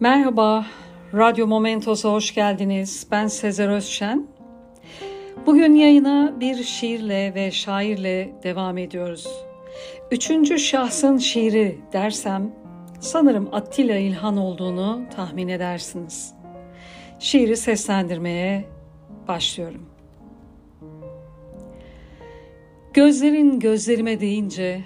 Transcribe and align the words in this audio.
Merhaba, 0.00 0.66
Radyo 1.14 1.46
Momentos'a 1.46 2.12
hoş 2.12 2.34
geldiniz. 2.34 3.06
Ben 3.10 3.26
Sezer 3.26 3.68
Özşen. 3.68 4.26
Bugün 5.46 5.74
yayına 5.74 6.34
bir 6.40 6.64
şiirle 6.64 7.34
ve 7.34 7.50
şairle 7.50 8.32
devam 8.42 8.78
ediyoruz. 8.78 9.28
Üçüncü 10.10 10.58
şahsın 10.58 11.18
şiiri 11.18 11.78
dersem 11.92 12.52
sanırım 13.00 13.48
Attila 13.52 13.96
İlhan 13.96 14.36
olduğunu 14.36 15.02
tahmin 15.16 15.48
edersiniz. 15.48 16.34
Şiiri 17.18 17.56
seslendirmeye 17.56 18.64
başlıyorum. 19.28 19.86
Gözlerin 22.92 23.60
gözlerime 23.60 24.20
deyince 24.20 24.84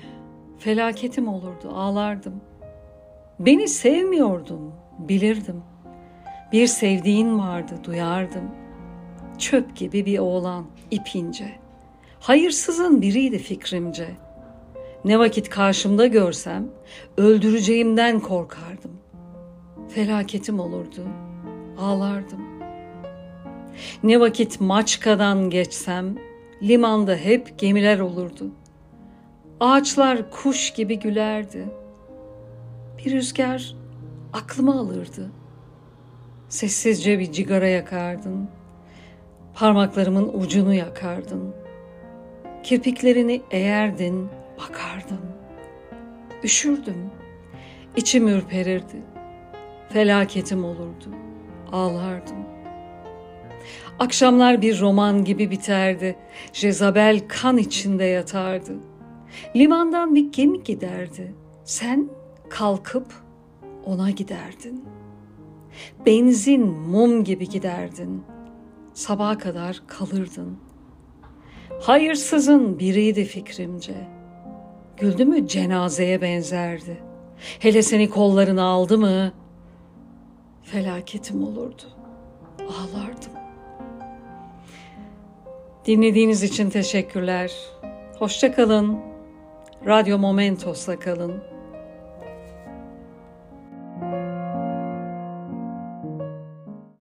felaketim 0.58 1.28
olurdu, 1.28 1.72
ağlardım. 1.74 2.40
Beni 3.38 3.68
sevmiyordun, 3.68 4.72
bilirdim. 4.98 5.62
Bir 6.52 6.66
sevdiğin 6.66 7.38
vardı, 7.38 7.74
duyardım. 7.84 8.50
Çöp 9.38 9.76
gibi 9.76 10.06
bir 10.06 10.18
oğlan, 10.18 10.66
ipince. 10.90 11.52
Hayırsızın 12.20 13.02
biriydi 13.02 13.38
fikrimce. 13.38 14.08
Ne 15.04 15.18
vakit 15.18 15.48
karşımda 15.48 16.06
görsem, 16.06 16.68
öldüreceğimden 17.16 18.20
korkardım. 18.20 18.90
Felaketim 19.88 20.60
olurdu, 20.60 21.04
ağlardım. 21.80 22.40
Ne 24.02 24.20
vakit 24.20 24.60
Maçka'dan 24.60 25.50
geçsem, 25.50 26.18
limanda 26.62 27.16
hep 27.16 27.58
gemiler 27.58 28.00
olurdu. 28.00 28.50
Ağaçlar 29.60 30.30
kuş 30.30 30.70
gibi 30.70 30.98
gülerdi. 30.98 31.77
Bir 32.98 33.12
rüzgar 33.12 33.74
aklımı 34.32 34.80
alırdı. 34.80 35.30
Sessizce 36.48 37.18
bir 37.18 37.32
cigara 37.32 37.68
yakardın. 37.68 38.48
Parmaklarımın 39.54 40.40
ucunu 40.40 40.74
yakardın. 40.74 41.54
Kirpiklerini 42.62 43.42
eğerdin, 43.50 44.28
bakardın. 44.58 45.20
Üşürdüm. 46.44 47.10
İçim 47.96 48.28
ürperirdi. 48.28 49.02
Felaketim 49.88 50.64
olurdu. 50.64 51.08
Ağlardım. 51.72 52.36
Akşamlar 53.98 54.62
bir 54.62 54.80
roman 54.80 55.24
gibi 55.24 55.50
biterdi. 55.50 56.16
Jezabel 56.52 57.20
kan 57.28 57.58
içinde 57.58 58.04
yatardı. 58.04 58.72
Limandan 59.56 60.14
bir 60.14 60.32
gemi 60.32 60.62
giderdi. 60.62 61.34
Sen 61.64 62.08
kalkıp 62.50 63.06
ona 63.86 64.10
giderdin. 64.10 64.84
Benzin 66.06 66.66
mum 66.66 67.24
gibi 67.24 67.48
giderdin. 67.48 68.22
Sabaha 68.94 69.38
kadar 69.38 69.82
kalırdın. 69.86 70.58
Hayırsızın 71.80 72.78
biriydi 72.78 73.24
fikrimce. 73.24 73.94
Güldü 74.96 75.24
mü 75.24 75.48
cenazeye 75.48 76.22
benzerdi. 76.22 77.02
Hele 77.58 77.82
seni 77.82 78.10
kollarına 78.10 78.64
aldı 78.64 78.98
mı 78.98 79.32
felaketim 80.62 81.44
olurdu. 81.44 81.82
Ağlardım. 82.58 83.32
Dinlediğiniz 85.86 86.42
için 86.42 86.70
teşekkürler. 86.70 87.52
Hoşça 88.18 88.54
kalın. 88.54 88.98
Radyo 89.86 90.18
Momentos'la 90.18 90.98
kalın. 90.98 91.42